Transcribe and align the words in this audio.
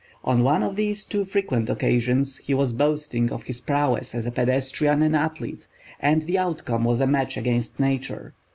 On 0.23 0.41
one 0.41 0.63
of 0.63 0.75
these 0.77 1.05
too 1.05 1.23
frequent 1.25 1.69
occasions 1.69 2.37
he 2.37 2.55
was 2.55 2.73
boasting 2.73 3.31
of 3.31 3.43
his 3.43 3.61
prowess 3.61 4.15
as 4.15 4.25
a 4.25 4.31
pedestrian 4.31 5.03
and 5.03 5.15
athlete, 5.15 5.67
and 5.99 6.23
the 6.23 6.39
outcome 6.39 6.83
was 6.85 7.01
a 7.01 7.05
match 7.05 7.37
against 7.37 7.79
nature. 7.79 8.33